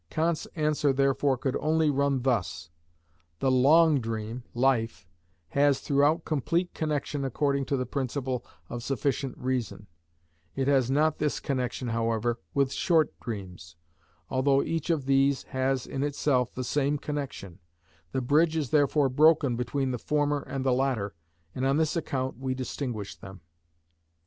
[0.09, 5.05] Kant's answer therefore could only run thus:—the long dream (life)
[5.49, 9.85] has throughout complete connection according to the principle of sufficient reason;
[10.55, 13.75] it has not this connection, however, with short dreams,
[14.27, 17.59] although each of these has in itself the same connection:
[18.11, 21.13] the bridge is therefore broken between the former and the latter,
[21.53, 23.41] and on this account we distinguish them.